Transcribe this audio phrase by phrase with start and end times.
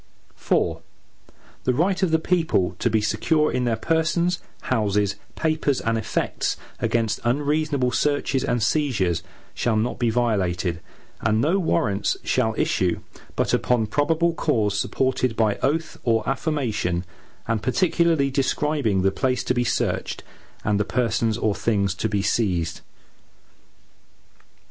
[0.49, 0.77] IV
[1.63, 6.57] The right of the people to be secure in their persons, houses, papers, and effects,
[6.79, 9.21] against unreasonable searches and seizures,
[9.53, 10.79] shall not be violated,
[11.21, 13.01] and no Warrants shall issue,
[13.35, 17.05] but upon probable cause, supported by oath or affirmation,
[17.47, 20.23] and particularly describing the place to be searched,
[20.63, 22.81] and the persons or things to be seized.